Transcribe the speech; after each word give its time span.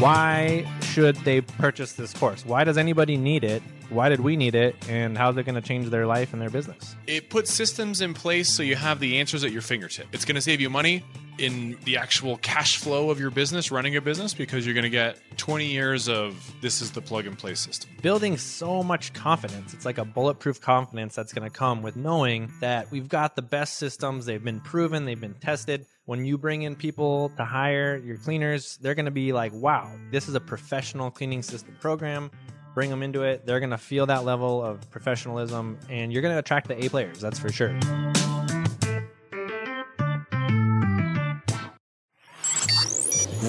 Why 0.00 0.66
should 0.80 1.16
they 1.16 1.42
purchase 1.42 1.92
this 1.92 2.14
course? 2.14 2.46
Why 2.46 2.64
does 2.64 2.78
anybody 2.78 3.18
need 3.18 3.44
it? 3.44 3.62
Why 3.90 4.08
did 4.08 4.20
we 4.20 4.34
need 4.34 4.54
it? 4.54 4.74
And 4.88 5.14
how's 5.18 5.36
it 5.36 5.42
going 5.42 5.56
to 5.56 5.60
change 5.60 5.90
their 5.90 6.06
life 6.06 6.32
and 6.32 6.40
their 6.40 6.48
business? 6.48 6.96
It 7.06 7.28
puts 7.28 7.52
systems 7.52 8.00
in 8.00 8.14
place 8.14 8.48
so 8.48 8.62
you 8.62 8.76
have 8.76 8.98
the 8.98 9.18
answers 9.20 9.44
at 9.44 9.52
your 9.52 9.60
fingertip. 9.60 10.06
It's 10.12 10.24
going 10.24 10.36
to 10.36 10.40
save 10.40 10.58
you 10.58 10.70
money 10.70 11.04
in 11.40 11.78
the 11.84 11.96
actual 11.96 12.36
cash 12.38 12.76
flow 12.76 13.10
of 13.10 13.18
your 13.18 13.30
business, 13.30 13.70
running 13.70 13.96
a 13.96 14.00
business, 14.00 14.34
because 14.34 14.66
you're 14.66 14.74
going 14.74 14.84
to 14.84 14.90
get 14.90 15.18
20 15.38 15.66
years 15.66 16.08
of 16.08 16.52
this 16.60 16.82
is 16.82 16.90
the 16.90 17.00
plug 17.00 17.26
and 17.26 17.38
play 17.38 17.54
system. 17.54 17.90
Building 18.02 18.36
so 18.36 18.82
much 18.82 19.12
confidence. 19.14 19.72
It's 19.72 19.86
like 19.86 19.98
a 19.98 20.04
bulletproof 20.04 20.60
confidence 20.60 21.14
that's 21.14 21.32
going 21.32 21.48
to 21.48 21.54
come 21.54 21.82
with 21.82 21.96
knowing 21.96 22.52
that 22.60 22.90
we've 22.90 23.08
got 23.08 23.36
the 23.36 23.42
best 23.42 23.78
systems. 23.78 24.26
They've 24.26 24.42
been 24.42 24.60
proven, 24.60 25.06
they've 25.06 25.20
been 25.20 25.34
tested. 25.34 25.86
When 26.04 26.24
you 26.24 26.36
bring 26.36 26.62
in 26.62 26.76
people 26.76 27.30
to 27.36 27.44
hire 27.44 27.96
your 27.96 28.18
cleaners, 28.18 28.76
they're 28.82 28.94
going 28.94 29.06
to 29.06 29.10
be 29.10 29.32
like, 29.32 29.52
wow, 29.54 29.90
this 30.10 30.28
is 30.28 30.34
a 30.34 30.40
professional 30.40 31.10
cleaning 31.10 31.42
system 31.42 31.76
program. 31.80 32.30
Bring 32.74 32.90
them 32.90 33.02
into 33.02 33.22
it. 33.22 33.46
They're 33.46 33.60
going 33.60 33.70
to 33.70 33.78
feel 33.78 34.06
that 34.06 34.24
level 34.24 34.62
of 34.62 34.88
professionalism, 34.90 35.78
and 35.88 36.12
you're 36.12 36.22
going 36.22 36.34
to 36.34 36.38
attract 36.38 36.68
the 36.68 36.84
A 36.84 36.88
players, 36.88 37.20
that's 37.20 37.38
for 37.38 37.50
sure. 37.50 37.78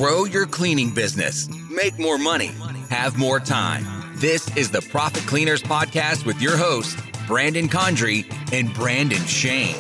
Grow 0.02 0.26
your 0.26 0.48
cleaning 0.48 0.90
business, 0.90 1.48
make 1.70 2.00
more 2.00 2.18
money, 2.18 2.50
have 2.90 3.20
more 3.20 3.40
time. 3.40 3.86
This 4.16 4.58
is 4.58 4.72
the 4.72 4.82
Profit 4.82 5.22
Cleaners 5.28 5.62
Podcast 5.62 6.26
with 6.26 6.42
your 6.42 6.58
hosts, 6.58 7.00
Brandon 7.28 7.70
Condrey 7.70 8.26
and 8.52 8.74
Brandon 8.74 9.24
Schoen. 9.28 9.76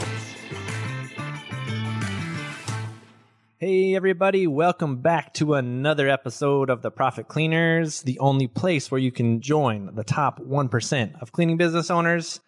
Hey, 3.57 3.95
everybody, 3.95 4.45
welcome 4.45 5.01
back 5.01 5.33
to 5.33 5.55
another 5.55 6.07
episode 6.07 6.69
of 6.69 6.83
the 6.83 6.91
Profit 6.91 7.27
Cleaners, 7.27 8.03
the 8.03 8.19
only 8.19 8.45
place 8.45 8.91
where 8.91 9.01
you 9.01 9.11
can 9.11 9.41
join 9.41 9.95
the 9.95 10.03
top 10.03 10.39
1% 10.39 11.19
of 11.19 11.31
cleaning 11.31 11.57
business 11.57 11.89
owners. 11.89 12.41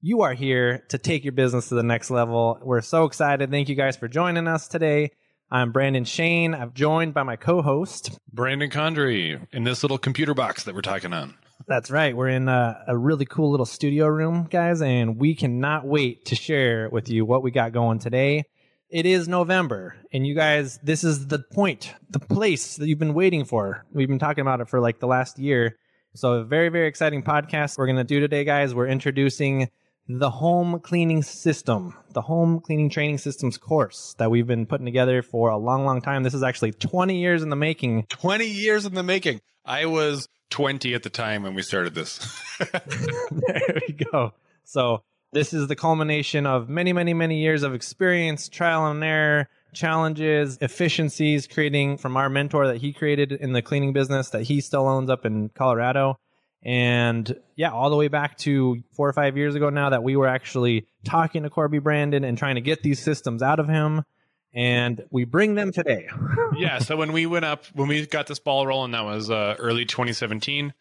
You 0.00 0.22
are 0.22 0.34
here 0.34 0.82
to 0.88 0.98
take 0.98 1.22
your 1.22 1.34
business 1.34 1.68
to 1.68 1.76
the 1.76 1.84
next 1.84 2.10
level. 2.10 2.58
We're 2.60 2.80
so 2.80 3.04
excited. 3.04 3.52
Thank 3.52 3.68
you 3.68 3.76
guys 3.76 3.96
for 3.96 4.08
joining 4.08 4.48
us 4.48 4.66
today. 4.66 5.12
I'm 5.52 5.70
Brandon 5.70 6.06
Schoen. 6.06 6.54
I'm 6.54 6.72
joined 6.72 7.12
by 7.12 7.24
my 7.24 7.36
co 7.36 7.60
host, 7.60 8.18
Brandon 8.32 8.70
Condrey, 8.70 9.38
in 9.52 9.64
this 9.64 9.84
little 9.84 9.98
computer 9.98 10.32
box 10.32 10.64
that 10.64 10.74
we're 10.74 10.80
talking 10.80 11.12
on. 11.12 11.34
That's 11.68 11.90
right. 11.90 12.16
We're 12.16 12.30
in 12.30 12.48
a, 12.48 12.82
a, 12.88 12.96
really 12.96 13.26
cool 13.26 13.50
little 13.50 13.66
studio 13.66 14.06
room, 14.06 14.48
guys, 14.50 14.80
and 14.80 15.18
we 15.18 15.34
cannot 15.34 15.86
wait 15.86 16.24
to 16.24 16.34
share 16.34 16.88
with 16.88 17.10
you 17.10 17.26
what 17.26 17.42
we 17.42 17.50
got 17.50 17.74
going 17.74 17.98
today. 17.98 18.44
It 18.88 19.04
is 19.04 19.28
November, 19.28 19.94
and 20.10 20.26
you 20.26 20.34
guys, 20.34 20.78
this 20.82 21.04
is 21.04 21.26
the 21.26 21.40
point, 21.40 21.92
the 22.08 22.18
place 22.18 22.76
that 22.76 22.88
you've 22.88 22.98
been 22.98 23.12
waiting 23.12 23.44
for. 23.44 23.84
We've 23.92 24.08
been 24.08 24.18
talking 24.18 24.40
about 24.40 24.62
it 24.62 24.70
for 24.70 24.80
like 24.80 25.00
the 25.00 25.06
last 25.06 25.38
year. 25.38 25.76
So, 26.14 26.32
a 26.32 26.44
very, 26.44 26.70
very 26.70 26.88
exciting 26.88 27.22
podcast 27.22 27.76
we're 27.76 27.86
going 27.86 27.96
to 27.96 28.04
do 28.04 28.20
today, 28.20 28.44
guys. 28.44 28.74
We're 28.74 28.88
introducing 28.88 29.68
the 30.18 30.30
home 30.30 30.80
cleaning 30.80 31.22
system, 31.22 31.94
the 32.12 32.22
home 32.22 32.60
cleaning 32.60 32.90
training 32.90 33.18
systems 33.18 33.58
course 33.58 34.14
that 34.18 34.30
we've 34.30 34.46
been 34.46 34.66
putting 34.66 34.86
together 34.86 35.22
for 35.22 35.50
a 35.50 35.56
long, 35.56 35.84
long 35.84 36.00
time. 36.00 36.22
This 36.22 36.34
is 36.34 36.42
actually 36.42 36.72
20 36.72 37.20
years 37.20 37.42
in 37.42 37.50
the 37.50 37.56
making. 37.56 38.04
20 38.08 38.46
years 38.46 38.84
in 38.84 38.94
the 38.94 39.02
making. 39.02 39.40
I 39.64 39.86
was 39.86 40.28
20 40.50 40.94
at 40.94 41.02
the 41.02 41.10
time 41.10 41.42
when 41.42 41.54
we 41.54 41.62
started 41.62 41.94
this. 41.94 42.18
there 42.58 43.80
we 43.88 43.94
go. 43.94 44.34
So, 44.64 45.02
this 45.32 45.54
is 45.54 45.66
the 45.66 45.76
culmination 45.76 46.46
of 46.46 46.68
many, 46.68 46.92
many, 46.92 47.14
many 47.14 47.40
years 47.40 47.62
of 47.62 47.74
experience, 47.74 48.50
trial 48.50 48.86
and 48.90 49.02
error, 49.02 49.48
challenges, 49.72 50.58
efficiencies 50.60 51.46
creating 51.46 51.96
from 51.96 52.18
our 52.18 52.28
mentor 52.28 52.66
that 52.66 52.78
he 52.78 52.92
created 52.92 53.32
in 53.32 53.52
the 53.52 53.62
cleaning 53.62 53.94
business 53.94 54.28
that 54.30 54.42
he 54.42 54.60
still 54.60 54.86
owns 54.86 55.08
up 55.08 55.24
in 55.24 55.48
Colorado 55.48 56.18
and 56.62 57.34
yeah, 57.56 57.70
all 57.70 57.90
the 57.90 57.96
way 57.96 58.08
back 58.08 58.38
to 58.38 58.82
four 58.92 59.08
or 59.08 59.12
five 59.12 59.36
years 59.36 59.54
ago 59.54 59.70
now 59.70 59.90
that 59.90 60.02
we 60.02 60.16
were 60.16 60.28
actually 60.28 60.86
talking 61.04 61.42
to 61.42 61.50
Corby 61.50 61.80
Brandon 61.80 62.24
and 62.24 62.38
trying 62.38 62.54
to 62.54 62.60
get 62.60 62.82
these 62.82 63.00
systems 63.00 63.42
out 63.42 63.58
of 63.58 63.68
him. 63.68 64.04
And 64.54 65.02
we 65.10 65.24
bring 65.24 65.54
them 65.54 65.72
today. 65.72 66.08
yeah. 66.56 66.78
So 66.78 66.96
when 66.96 67.12
we 67.12 67.26
went 67.26 67.46
up, 67.46 67.64
when 67.74 67.88
we 67.88 68.06
got 68.06 68.26
this 68.26 68.38
ball 68.38 68.66
rolling, 68.66 68.92
that 68.92 69.04
was 69.04 69.30
uh, 69.30 69.56
early 69.58 69.86
2017. 69.86 70.74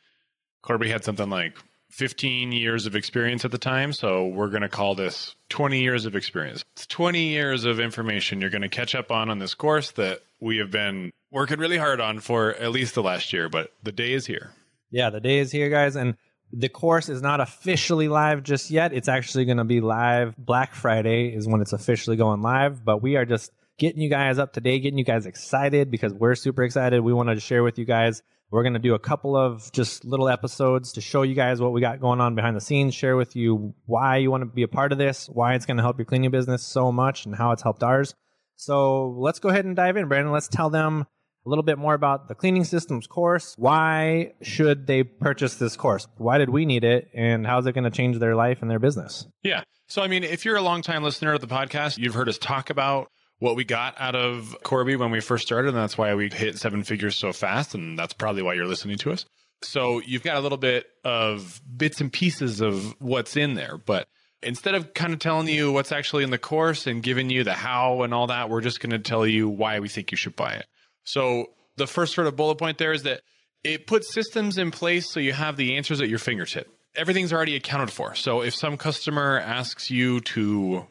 Corby 0.62 0.90
had 0.90 1.04
something 1.04 1.30
like 1.30 1.58
15 1.90 2.52
years 2.52 2.86
of 2.86 2.96
experience 2.96 3.46
at 3.46 3.52
the 3.52 3.58
time. 3.58 3.94
So 3.94 4.28
we're 4.28 4.50
going 4.50 4.62
to 4.62 4.70
call 4.70 4.94
this 4.94 5.36
20 5.50 5.82
years 5.82 6.06
of 6.06 6.16
experience. 6.16 6.64
It's 6.76 6.86
20 6.88 7.30
years 7.30 7.66
of 7.66 7.80
information 7.80 8.42
you're 8.42 8.50
going 8.50 8.62
to 8.62 8.70
catch 8.70 8.94
up 8.94 9.10
on 9.10 9.30
on 9.30 9.40
this 9.40 9.54
course 9.54 9.92
that 9.92 10.22
we 10.40 10.58
have 10.58 10.70
been 10.70 11.12
working 11.32 11.60
really 11.60 11.78
hard 11.78 12.02
on 12.02 12.20
for 12.20 12.54
at 12.56 12.72
least 12.72 12.94
the 12.96 13.04
last 13.04 13.32
year, 13.34 13.50
but 13.50 13.72
the 13.84 13.92
day 13.92 14.14
is 14.14 14.26
here. 14.26 14.52
Yeah, 14.92 15.10
the 15.10 15.22
day 15.22 15.40
is 15.40 15.52
here, 15.52 15.70
guys, 15.70 15.96
and 15.96 16.16
the 16.52 16.70
course 16.70 17.08
is 17.08 17.22
not 17.22 17.40
officially 17.40 18.10
live 18.10 18.44
just 18.44 18.70
yet. 18.70 18.94
It's 18.94 19.08
actually 19.08 19.46
going 19.46 19.58
to 19.58 19.64
be 19.64 19.80
live. 19.80 20.36
Black 20.38 20.76
Friday 20.76 21.34
is 21.34 21.48
when 21.48 21.62
it's 21.62 21.72
officially 21.72 22.18
going 22.18 22.42
live, 22.42 22.84
but 22.84 23.02
we 23.02 23.16
are 23.16 23.26
just 23.26 23.52
getting 23.80 24.02
you 24.02 24.10
guys 24.10 24.38
up 24.38 24.54
to 24.54 24.62
date, 24.62 24.80
getting 24.80 24.98
you 24.98 25.06
guys 25.06 25.26
excited 25.26 25.90
because 25.90 26.14
we're 26.14 26.36
super 26.36 26.64
excited. 26.64 27.00
We 27.00 27.14
wanted 27.14 27.36
to 27.36 27.42
share 27.42 27.64
with 27.64 27.80
you 27.80 27.86
guys. 27.86 28.22
We're 28.52 28.64
going 28.64 28.74
to 28.74 28.80
do 28.80 28.94
a 28.94 29.00
couple 29.00 29.38
of 29.38 29.72
just 29.72 30.04
little 30.04 30.28
episodes 30.28 30.92
to 30.94 31.02
show 31.02 31.22
you 31.22 31.36
guys 31.36 31.62
what 31.62 31.72
we 31.72 31.80
got 31.80 32.02
going 32.02 32.20
on 32.20 32.36
behind 32.36 32.58
the 32.58 32.62
scenes, 32.62 32.94
share 32.94 33.16
with 33.16 33.34
you 33.34 33.74
why 33.86 34.18
you 34.18 34.30
want 34.30 34.42
to 34.42 34.46
be 34.46 34.64
a 34.64 34.68
part 34.68 34.92
of 34.92 34.98
this, 34.98 35.30
why 35.30 35.54
it's 35.54 35.66
going 35.66 35.78
to 35.78 35.84
help 35.84 35.98
your 35.98 36.06
cleaning 36.06 36.32
business 36.32 36.62
so 36.62 36.92
much, 36.92 37.26
and 37.26 37.34
how 37.34 37.54
it's 37.54 37.64
helped 37.64 37.82
ours. 37.82 38.14
So 38.58 39.12
let's 39.12 39.40
go 39.40 39.48
ahead 39.48 39.64
and 39.64 39.74
dive 39.74 39.96
in, 39.96 40.10
Brandon. 40.10 40.34
Let's 40.34 40.50
tell 40.50 40.70
them 40.70 41.06
a 41.46 41.50
little 41.50 41.64
bit 41.64 41.78
more 41.78 41.94
about 41.94 42.28
the 42.28 42.36
cleaning 42.36 42.64
systems 42.64 43.08
course. 43.08 43.56
Why 43.58 44.34
should 44.42 44.88
they 44.88 45.04
purchase 45.04 45.56
this 45.56 45.76
course? 45.76 46.08
Why 46.18 46.38
did 46.38 46.50
we 46.50 46.66
need 46.66 46.84
it? 46.84 47.10
And 47.14 47.46
how's 47.46 47.66
it 47.66 47.74
going 47.74 47.86
to 47.86 47.90
change 47.92 48.20
their 48.20 48.36
life 48.36 48.62
and 48.62 48.70
their 48.70 48.80
business? 48.80 49.28
Yeah. 49.44 49.64
So, 49.88 50.02
I 50.02 50.08
mean, 50.08 50.24
if 50.24 50.46
you're 50.46 50.56
a 50.56 50.62
longtime 50.62 51.04
listener 51.04 51.34
of 51.34 51.42
the 51.42 51.48
podcast, 51.48 51.98
you've 51.98 52.14
heard 52.14 52.30
us 52.30 52.38
talk 52.38 52.70
about 52.70 53.10
what 53.40 53.56
we 53.56 53.64
got 53.64 53.96
out 54.00 54.16
of 54.16 54.56
Corby 54.64 54.96
when 54.96 55.12
we 55.12 55.20
first 55.20 55.46
started. 55.46 55.70
And 55.70 55.78
that's 55.78 55.98
why 55.98 56.14
we 56.14 56.30
hit 56.30 56.58
seven 56.60 56.84
figures 56.84 57.16
so 57.16 57.34
fast. 57.34 57.74
And 57.74 57.98
that's 57.98 58.14
probably 58.14 58.44
why 58.44 58.54
you're 58.54 58.68
listening 58.68 58.98
to 59.00 59.12
us. 59.12 59.26
So, 59.64 60.00
you've 60.02 60.24
got 60.24 60.38
a 60.38 60.40
little 60.40 60.58
bit 60.58 60.86
of 61.04 61.62
bits 61.76 62.02
and 62.02 62.14
pieces 62.14 62.62
of 62.62 62.96
what's 63.00 63.36
in 63.36 63.56
there. 63.56 63.78
But 63.78 64.08
instead 64.44 64.76
of 64.76 64.94
kind 64.94 65.14
of 65.14 65.20
telling 65.20 65.48
you 65.48 65.72
what's 65.72 65.92
actually 65.92 66.24
in 66.24 66.30
the 66.30 66.38
course 66.38 66.88
and 66.88 67.04
giving 67.04 67.30
you 67.30 67.44
the 67.44 67.54
how 67.54 68.04
and 68.04 68.14
all 68.14 68.28
that, 68.28 68.50
we're 68.50 68.62
just 68.62 68.80
going 68.80 68.92
to 68.92 69.00
tell 69.00 69.26
you 69.26 69.50
why 69.50 69.80
we 69.80 69.88
think 69.88 70.12
you 70.12 70.18
should 70.18 70.36
buy 70.36 70.54
it. 70.54 70.66
So 71.04 71.48
the 71.78 71.88
first 71.88 72.14
sort 72.14 72.28
of 72.28 72.36
bullet 72.36 72.58
point 72.58 72.78
there 72.78 72.94
is 72.94 73.04
that 73.04 73.22
it 73.64 73.88
puts 73.88 74.14
systems 74.14 74.58
in 74.58 74.72
place 74.72 75.12
so 75.12 75.20
you 75.20 75.34
have 75.34 75.58
the 75.58 75.78
answers 75.78 76.02
at 76.02 76.10
your 76.10 76.20
fingertip. 76.20 76.68
Everything's 76.96 77.32
already 77.32 77.56
accounted 77.56 77.92
for. 77.92 78.16
So 78.16 78.42
if 78.42 78.56
some 78.56 78.78
customer 78.78 79.40
asks 79.40 79.90
you 79.90 80.20
to, 80.22 80.86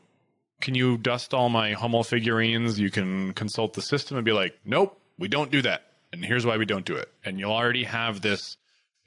can 0.61 0.75
you 0.75 0.97
dust 0.97 1.35
all 1.35 1.49
my 1.49 1.73
Hummel 1.73 2.05
figurines? 2.05 2.79
You 2.79 2.91
can 2.91 3.35
consult 3.35 3.75
the 3.75 3.83
system 3.83 4.17
and 4.17 4.25
be 4.25 4.33
like, 4.33 4.59
nope, 4.65 4.99
we 5.19 5.29
don't 5.29 5.51
do 5.51 5.63
that. 5.63 5.83
And 6.13 6.25
here's 6.25 6.47
why 6.47 6.57
we 6.57 6.65
don't 6.65 6.87
do 6.87 6.97
it. 6.97 7.09
And 7.25 7.39
you'll 7.39 7.53
already 7.53 7.85
have 7.85 8.21
this 8.21 8.57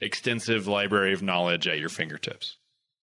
extensive 0.00 0.66
library 0.66 1.12
of 1.12 1.22
knowledge 1.22 1.66
at 1.66 1.78
your 1.78 1.88
fingertips. 1.88 2.56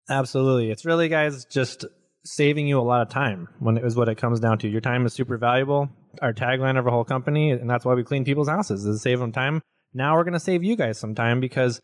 Absolutely. 0.09 0.71
It's 0.71 0.84
really, 0.84 1.09
guys, 1.09 1.44
just 1.44 1.84
saving 2.25 2.66
you 2.66 2.81
a 2.81 2.82
lot 2.82 3.03
of 3.03 3.11
time 3.11 3.49
when 3.59 3.76
it 3.76 3.84
is 3.84 3.97
what 3.97 4.09
it 4.09 4.16
comes 4.16 4.41
down 4.41 4.59
to. 4.59 4.69
Your 4.69 4.81
time 4.81 5.05
is 5.05 5.12
super 5.12 5.37
valuable 5.37 5.91
our 6.22 6.32
tagline 6.32 6.78
of 6.78 6.86
our 6.86 6.92
whole 6.92 7.04
company, 7.04 7.50
and 7.50 7.69
that's 7.69 7.84
why 7.84 7.94
we 7.94 8.04
clean 8.04 8.25
people's 8.25 8.48
houses 8.48 8.84
is 8.84 8.97
to 8.97 9.00
save 9.00 9.19
them 9.19 9.32
time. 9.32 9.62
Now 9.92 10.16
we're 10.16 10.25
going 10.25 10.34
to 10.34 10.41
save 10.41 10.64
you 10.64 10.76
guys 10.76 10.98
some 10.98 11.14
time 11.14 11.41
because 11.41 11.80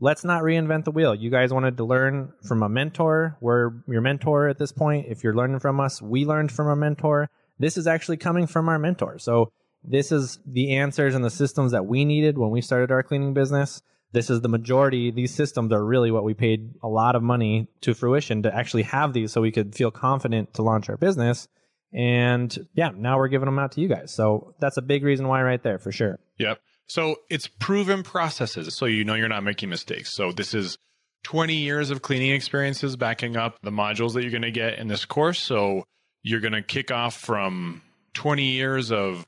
let's 0.00 0.24
not 0.24 0.42
reinvent 0.42 0.84
the 0.84 0.90
wheel. 0.90 1.14
You 1.14 1.30
guys 1.30 1.52
wanted 1.52 1.76
to 1.76 1.84
learn 1.84 2.32
from 2.46 2.62
a 2.62 2.68
mentor. 2.68 3.36
We're 3.40 3.72
your 3.86 4.00
mentor 4.00 4.48
at 4.48 4.58
this 4.58 4.72
point. 4.72 5.06
If 5.08 5.22
you're 5.22 5.34
learning 5.34 5.60
from 5.60 5.80
us, 5.80 6.00
we 6.02 6.24
learned 6.24 6.52
from 6.52 6.68
a 6.68 6.76
mentor. 6.76 7.30
This 7.58 7.76
is 7.76 7.86
actually 7.86 8.16
coming 8.16 8.46
from 8.46 8.68
our 8.68 8.78
mentor. 8.78 9.18
So 9.18 9.52
this 9.84 10.12
is 10.12 10.38
the 10.46 10.76
answers 10.76 11.14
and 11.14 11.24
the 11.24 11.30
systems 11.30 11.72
that 11.72 11.86
we 11.86 12.04
needed 12.04 12.38
when 12.38 12.50
we 12.50 12.60
started 12.60 12.90
our 12.90 13.02
cleaning 13.02 13.34
business. 13.34 13.82
This 14.12 14.30
is 14.30 14.40
the 14.40 14.48
majority. 14.48 15.10
These 15.10 15.34
systems 15.34 15.72
are 15.72 15.84
really 15.84 16.10
what 16.10 16.24
we 16.24 16.34
paid 16.34 16.74
a 16.82 16.88
lot 16.88 17.16
of 17.16 17.22
money 17.22 17.68
to 17.80 17.94
fruition 17.94 18.42
to 18.42 18.54
actually 18.54 18.82
have 18.84 19.12
these 19.12 19.32
so 19.32 19.40
we 19.40 19.52
could 19.52 19.74
feel 19.74 19.90
confident 19.90 20.54
to 20.54 20.62
launch 20.62 20.88
our 20.88 20.96
business. 20.96 21.48
And 21.92 22.56
yeah, 22.74 22.90
now 22.94 23.18
we're 23.18 23.28
giving 23.28 23.46
them 23.46 23.58
out 23.58 23.72
to 23.72 23.80
you 23.80 23.88
guys. 23.88 24.14
So 24.14 24.54
that's 24.60 24.76
a 24.76 24.82
big 24.82 25.04
reason 25.04 25.28
why 25.28 25.42
right 25.42 25.62
there 25.62 25.78
for 25.78 25.92
sure. 25.92 26.18
Yep. 26.38 26.60
So 26.86 27.16
it's 27.30 27.46
proven 27.46 28.02
processes. 28.02 28.74
So 28.76 28.86
you 28.86 29.04
know 29.04 29.14
you're 29.14 29.28
not 29.28 29.44
making 29.44 29.68
mistakes. 29.68 30.14
So 30.14 30.32
this 30.32 30.54
is 30.54 30.76
20 31.24 31.54
years 31.54 31.90
of 31.90 32.02
cleaning 32.02 32.32
experiences 32.32 32.96
backing 32.96 33.36
up 33.36 33.58
the 33.62 33.70
modules 33.70 34.14
that 34.14 34.22
you're 34.22 34.30
going 34.30 34.42
to 34.42 34.50
get 34.50 34.78
in 34.78 34.88
this 34.88 35.04
course. 35.04 35.40
So 35.40 35.84
you're 36.22 36.40
going 36.40 36.52
to 36.52 36.62
kick 36.62 36.90
off 36.90 37.16
from 37.16 37.82
20 38.14 38.44
years 38.44 38.90
of 38.90 39.26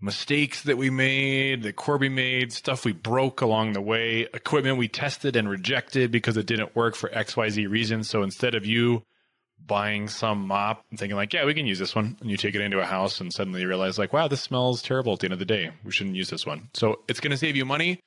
mistakes 0.00 0.62
that 0.64 0.76
we 0.76 0.90
made, 0.90 1.62
that 1.62 1.76
Corby 1.76 2.08
made, 2.08 2.52
stuff 2.52 2.84
we 2.84 2.92
broke 2.92 3.40
along 3.40 3.72
the 3.72 3.80
way, 3.80 4.28
equipment 4.34 4.76
we 4.76 4.88
tested 4.88 5.36
and 5.36 5.48
rejected 5.48 6.10
because 6.10 6.36
it 6.36 6.46
didn't 6.46 6.76
work 6.76 6.94
for 6.94 7.08
XYZ 7.08 7.68
reasons. 7.70 8.08
So 8.08 8.22
instead 8.22 8.54
of 8.54 8.66
you 8.66 9.02
buying 9.66 10.08
some 10.08 10.46
mop 10.46 10.84
and 10.90 10.98
thinking 10.98 11.16
like, 11.16 11.32
yeah, 11.32 11.44
we 11.44 11.54
can 11.54 11.66
use 11.66 11.78
this 11.78 11.94
one. 11.94 12.16
And 12.20 12.30
you 12.30 12.36
take 12.36 12.54
it 12.54 12.60
into 12.60 12.80
a 12.80 12.84
house 12.84 13.20
and 13.20 13.32
suddenly 13.32 13.62
you 13.62 13.68
realize 13.68 13.98
like, 13.98 14.12
wow, 14.12 14.28
this 14.28 14.42
smells 14.42 14.82
terrible 14.82 15.14
at 15.14 15.20
the 15.20 15.26
end 15.26 15.32
of 15.32 15.38
the 15.38 15.44
day. 15.44 15.70
We 15.84 15.92
shouldn't 15.92 16.16
use 16.16 16.30
this 16.30 16.46
one. 16.46 16.68
So 16.74 17.00
it's 17.08 17.20
going 17.20 17.30
to 17.30 17.36
save 17.36 17.56
you 17.56 17.64
money 17.64 18.00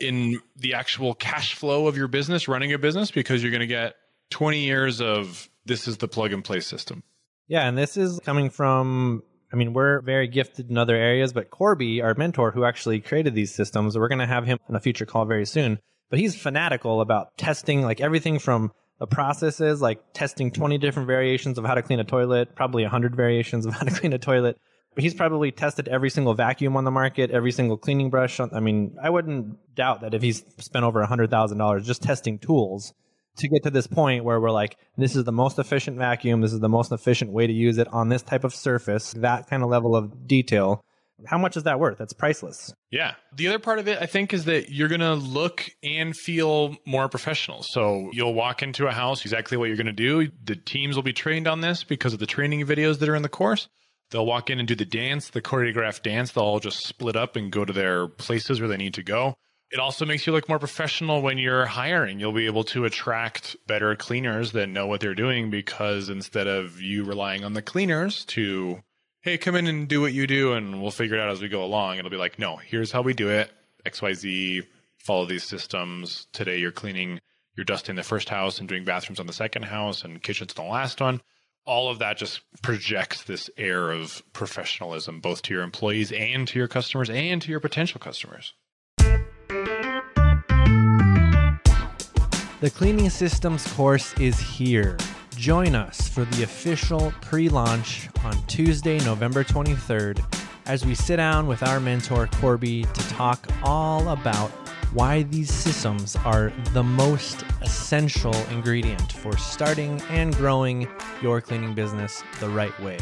in 0.00 0.40
the 0.56 0.74
actual 0.74 1.14
cash 1.14 1.54
flow 1.54 1.86
of 1.86 1.96
your 1.96 2.08
business, 2.08 2.46
running 2.46 2.70
your 2.70 2.78
business, 2.78 3.10
because 3.10 3.42
you're 3.42 3.50
going 3.52 3.60
to 3.60 3.66
get 3.66 3.94
20 4.30 4.60
years 4.60 5.00
of 5.00 5.48
this 5.64 5.88
is 5.88 5.96
the 5.96 6.08
plug 6.08 6.32
and 6.32 6.44
play 6.44 6.60
system. 6.60 7.02
Yeah, 7.46 7.66
and 7.66 7.76
this 7.76 7.96
is 7.96 8.20
coming 8.24 8.50
from 8.50 9.22
I 9.52 9.56
mean, 9.56 9.72
we're 9.72 10.00
very 10.02 10.28
gifted 10.28 10.68
in 10.68 10.76
other 10.76 10.94
areas, 10.94 11.32
but 11.32 11.50
Corby, 11.50 12.02
our 12.02 12.14
mentor 12.14 12.50
who 12.50 12.64
actually 12.64 13.00
created 13.00 13.34
these 13.34 13.54
systems, 13.54 13.96
we're 13.96 14.08
going 14.08 14.18
to 14.18 14.26
have 14.26 14.44
him 14.44 14.58
on 14.68 14.76
a 14.76 14.80
future 14.80 15.06
call 15.06 15.24
very 15.24 15.46
soon. 15.46 15.78
But 16.10 16.18
he's 16.18 16.36
fanatical 16.36 17.00
about 17.00 17.36
testing 17.36 17.82
like 17.82 18.00
everything 18.00 18.38
from 18.38 18.72
the 18.98 19.06
processes, 19.06 19.80
like 19.80 20.00
testing 20.12 20.50
20 20.50 20.78
different 20.78 21.06
variations 21.06 21.58
of 21.58 21.64
how 21.64 21.74
to 21.74 21.82
clean 21.82 22.00
a 22.00 22.04
toilet, 22.04 22.54
probably 22.54 22.82
100 22.82 23.14
variations 23.14 23.66
of 23.66 23.74
how 23.74 23.84
to 23.84 23.90
clean 23.90 24.12
a 24.12 24.18
toilet. 24.18 24.58
He's 24.96 25.14
probably 25.14 25.52
tested 25.52 25.86
every 25.86 26.10
single 26.10 26.34
vacuum 26.34 26.76
on 26.76 26.84
the 26.84 26.90
market, 26.90 27.30
every 27.30 27.52
single 27.52 27.76
cleaning 27.76 28.10
brush. 28.10 28.40
I 28.40 28.58
mean, 28.58 28.96
I 29.00 29.10
wouldn't 29.10 29.74
doubt 29.76 30.00
that 30.00 30.14
if 30.14 30.22
he's 30.22 30.44
spent 30.58 30.84
over 30.84 31.04
$100,000 31.04 31.84
just 31.84 32.02
testing 32.02 32.38
tools, 32.38 32.92
to 33.38 33.48
get 33.48 33.62
to 33.62 33.70
this 33.70 33.86
point 33.86 34.24
where 34.24 34.40
we're 34.40 34.50
like, 34.50 34.76
this 34.96 35.16
is 35.16 35.24
the 35.24 35.32
most 35.32 35.58
efficient 35.58 35.96
vacuum, 35.96 36.40
this 36.40 36.52
is 36.52 36.60
the 36.60 36.68
most 36.68 36.92
efficient 36.92 37.32
way 37.32 37.46
to 37.46 37.52
use 37.52 37.78
it 37.78 37.88
on 37.88 38.08
this 38.08 38.22
type 38.22 38.44
of 38.44 38.54
surface, 38.54 39.12
that 39.12 39.48
kind 39.48 39.62
of 39.62 39.68
level 39.68 39.96
of 39.96 40.26
detail. 40.26 40.84
How 41.26 41.38
much 41.38 41.56
is 41.56 41.64
that 41.64 41.80
worth? 41.80 41.98
That's 41.98 42.12
priceless. 42.12 42.72
Yeah. 42.90 43.14
The 43.34 43.48
other 43.48 43.58
part 43.58 43.78
of 43.78 43.88
it, 43.88 43.98
I 44.00 44.06
think, 44.06 44.32
is 44.32 44.44
that 44.44 44.70
you're 44.70 44.88
going 44.88 45.00
to 45.00 45.14
look 45.14 45.68
and 45.82 46.16
feel 46.16 46.76
more 46.86 47.08
professional. 47.08 47.62
So 47.62 48.10
you'll 48.12 48.34
walk 48.34 48.62
into 48.62 48.86
a 48.86 48.92
house, 48.92 49.22
exactly 49.22 49.56
what 49.56 49.66
you're 49.66 49.76
going 49.76 49.86
to 49.86 49.92
do. 49.92 50.30
The 50.44 50.56
teams 50.56 50.96
will 50.96 51.02
be 51.02 51.12
trained 51.12 51.48
on 51.48 51.60
this 51.60 51.84
because 51.84 52.12
of 52.12 52.20
the 52.20 52.26
training 52.26 52.64
videos 52.66 53.00
that 53.00 53.08
are 53.08 53.16
in 53.16 53.22
the 53.22 53.28
course. 53.28 53.68
They'll 54.10 54.26
walk 54.26 54.48
in 54.48 54.58
and 54.58 54.66
do 54.66 54.74
the 54.74 54.86
dance, 54.86 55.30
the 55.30 55.42
choreographed 55.42 56.02
dance. 56.02 56.32
They'll 56.32 56.44
all 56.44 56.60
just 56.60 56.86
split 56.86 57.16
up 57.16 57.36
and 57.36 57.52
go 57.52 57.64
to 57.64 57.72
their 57.72 58.08
places 58.08 58.60
where 58.60 58.68
they 58.68 58.76
need 58.76 58.94
to 58.94 59.02
go. 59.02 59.34
It 59.70 59.80
also 59.80 60.06
makes 60.06 60.26
you 60.26 60.32
look 60.32 60.48
more 60.48 60.58
professional 60.58 61.20
when 61.20 61.36
you're 61.36 61.66
hiring. 61.66 62.18
You'll 62.20 62.32
be 62.32 62.46
able 62.46 62.64
to 62.64 62.86
attract 62.86 63.54
better 63.66 63.94
cleaners 63.96 64.52
that 64.52 64.68
know 64.68 64.86
what 64.86 65.00
they're 65.00 65.14
doing 65.14 65.50
because 65.50 66.08
instead 66.08 66.46
of 66.46 66.80
you 66.80 67.04
relying 67.04 67.44
on 67.44 67.52
the 67.52 67.60
cleaners 67.60 68.24
to, 68.26 68.80
hey, 69.28 69.36
come 69.36 69.56
in 69.56 69.66
and 69.66 69.88
do 69.88 70.00
what 70.00 70.14
you 70.14 70.26
do 70.26 70.54
and 70.54 70.80
we'll 70.80 70.90
figure 70.90 71.14
it 71.14 71.20
out 71.20 71.28
as 71.28 71.42
we 71.42 71.48
go 71.48 71.62
along, 71.62 71.98
it'll 71.98 72.10
be 72.10 72.16
like, 72.16 72.38
no, 72.38 72.56
here's 72.56 72.90
how 72.90 73.02
we 73.02 73.12
do 73.12 73.28
it 73.28 73.50
XYZ, 73.84 74.64
follow 74.96 75.26
these 75.26 75.44
systems. 75.44 76.26
Today 76.32 76.56
you're 76.56 76.72
cleaning, 76.72 77.20
you're 77.54 77.66
dusting 77.66 77.96
the 77.96 78.02
first 78.02 78.30
house 78.30 78.58
and 78.58 78.66
doing 78.66 78.84
bathrooms 78.84 79.20
on 79.20 79.26
the 79.26 79.34
second 79.34 79.64
house 79.64 80.02
and 80.02 80.22
kitchens 80.22 80.54
on 80.56 80.64
the 80.64 80.72
last 80.72 81.02
one. 81.02 81.20
All 81.66 81.90
of 81.90 81.98
that 81.98 82.16
just 82.16 82.40
projects 82.62 83.24
this 83.24 83.50
air 83.58 83.90
of 83.90 84.22
professionalism, 84.32 85.20
both 85.20 85.42
to 85.42 85.52
your 85.52 85.62
employees 85.62 86.10
and 86.10 86.48
to 86.48 86.58
your 86.58 86.68
customers 86.68 87.10
and 87.10 87.42
to 87.42 87.50
your 87.50 87.60
potential 87.60 88.00
customers. 88.00 88.54
The 92.60 92.70
Cleaning 92.74 93.10
Systems 93.10 93.70
course 93.74 94.14
is 94.14 94.40
here. 94.40 94.96
Join 95.38 95.76
us 95.76 96.08
for 96.08 96.24
the 96.24 96.42
official 96.42 97.12
pre 97.20 97.48
launch 97.48 98.08
on 98.24 98.32
Tuesday, 98.48 98.98
November 99.04 99.44
23rd, 99.44 100.20
as 100.66 100.84
we 100.84 100.96
sit 100.96 101.18
down 101.18 101.46
with 101.46 101.62
our 101.62 101.78
mentor, 101.78 102.26
Corby, 102.40 102.82
to 102.82 103.08
talk 103.10 103.46
all 103.62 104.08
about 104.08 104.50
why 104.92 105.22
these 105.22 105.48
systems 105.48 106.16
are 106.16 106.52
the 106.72 106.82
most 106.82 107.44
essential 107.62 108.34
ingredient 108.50 109.12
for 109.12 109.36
starting 109.36 110.02
and 110.10 110.34
growing 110.34 110.88
your 111.22 111.40
cleaning 111.40 111.72
business 111.72 112.24
the 112.40 112.48
right 112.48 112.76
way. 112.80 112.98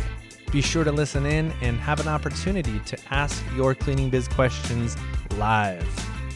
Be 0.53 0.61
sure 0.61 0.85
to 0.85 0.93
listen 0.93 1.25
in 1.25 1.55
and 1.63 1.81
have 1.81 2.01
an 2.01 2.09
opportunity 2.09 2.81
to 2.81 2.99
ask 3.11 3.43
your 3.57 3.75
cleaning 3.75 4.11
biz 4.11 4.29
questions 4.29 4.95
live. 5.39 5.89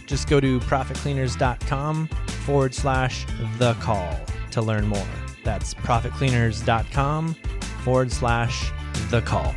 Just 0.06 0.30
go 0.30 0.40
to 0.40 0.60
profitcleaners.com 0.60 2.06
forward 2.46 2.74
slash 2.74 3.26
the 3.58 3.74
call 3.74 4.18
to 4.52 4.62
learn 4.62 4.86
more. 4.86 5.06
That's 5.44 5.74
profitcleaners.com 5.74 7.34
forward 7.84 8.12
slash 8.12 8.70
the 9.10 9.22
call. 9.22 9.54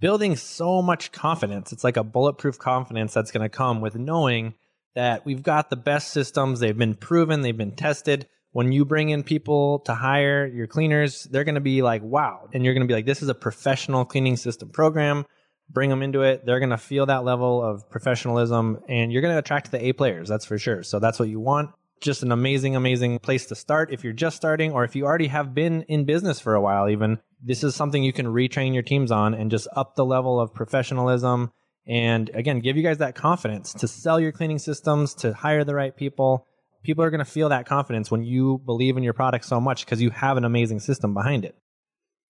Building 0.00 0.36
so 0.36 0.82
much 0.82 1.12
confidence. 1.12 1.72
It's 1.72 1.84
like 1.84 1.96
a 1.96 2.04
bulletproof 2.04 2.58
confidence 2.58 3.14
that's 3.14 3.30
going 3.30 3.42
to 3.42 3.48
come 3.48 3.80
with 3.80 3.96
knowing 3.96 4.54
that 4.94 5.24
we've 5.24 5.42
got 5.42 5.70
the 5.70 5.76
best 5.76 6.12
systems. 6.12 6.60
They've 6.60 6.76
been 6.76 6.94
proven, 6.94 7.40
they've 7.40 7.56
been 7.56 7.74
tested 7.74 8.28
when 8.54 8.70
you 8.70 8.84
bring 8.84 9.08
in 9.08 9.24
people 9.24 9.80
to 9.80 9.94
hire 9.94 10.46
your 10.46 10.68
cleaners, 10.68 11.24
they're 11.24 11.42
going 11.42 11.56
to 11.56 11.60
be 11.60 11.82
like, 11.82 12.02
wow. 12.04 12.48
And 12.52 12.64
you're 12.64 12.72
going 12.72 12.86
to 12.86 12.86
be 12.86 12.94
like, 12.94 13.04
this 13.04 13.20
is 13.20 13.28
a 13.28 13.34
professional 13.34 14.04
cleaning 14.04 14.36
system 14.36 14.68
program. 14.68 15.26
Bring 15.70 15.90
them 15.90 16.02
into 16.02 16.22
it. 16.22 16.44
They're 16.44 16.60
going 16.60 16.70
to 16.70 16.78
feel 16.78 17.06
that 17.06 17.24
level 17.24 17.62
of 17.62 17.88
professionalism 17.90 18.80
and 18.88 19.12
you're 19.12 19.22
going 19.22 19.34
to 19.34 19.38
attract 19.38 19.70
the 19.70 19.84
A 19.86 19.92
players. 19.92 20.28
That's 20.28 20.44
for 20.44 20.58
sure. 20.58 20.82
So 20.82 20.98
that's 20.98 21.18
what 21.18 21.28
you 21.28 21.40
want. 21.40 21.70
Just 22.00 22.22
an 22.22 22.32
amazing, 22.32 22.76
amazing 22.76 23.18
place 23.20 23.46
to 23.46 23.54
start. 23.54 23.92
If 23.92 24.04
you're 24.04 24.12
just 24.12 24.36
starting 24.36 24.72
or 24.72 24.84
if 24.84 24.94
you 24.94 25.04
already 25.04 25.28
have 25.28 25.54
been 25.54 25.82
in 25.82 26.04
business 26.04 26.38
for 26.38 26.54
a 26.54 26.60
while, 26.60 26.88
even 26.88 27.18
this 27.42 27.64
is 27.64 27.74
something 27.74 28.04
you 28.04 28.12
can 28.12 28.26
retrain 28.26 28.74
your 28.74 28.82
teams 28.82 29.10
on 29.10 29.34
and 29.34 29.50
just 29.50 29.68
up 29.74 29.94
the 29.96 30.04
level 30.04 30.38
of 30.38 30.54
professionalism. 30.54 31.50
And 31.86 32.30
again, 32.34 32.60
give 32.60 32.76
you 32.76 32.82
guys 32.82 32.98
that 32.98 33.14
confidence 33.14 33.72
to 33.74 33.88
sell 33.88 34.20
your 34.20 34.32
cleaning 34.32 34.58
systems, 34.58 35.14
to 35.16 35.32
hire 35.32 35.64
the 35.64 35.74
right 35.74 35.96
people 35.96 36.46
people 36.84 37.02
are 37.02 37.10
going 37.10 37.18
to 37.18 37.24
feel 37.24 37.48
that 37.48 37.66
confidence 37.66 38.10
when 38.10 38.22
you 38.22 38.58
believe 38.64 38.96
in 38.96 39.02
your 39.02 39.14
product 39.14 39.44
so 39.44 39.60
much 39.60 39.84
because 39.84 40.00
you 40.00 40.10
have 40.10 40.36
an 40.36 40.44
amazing 40.44 40.78
system 40.78 41.14
behind 41.14 41.44
it. 41.44 41.56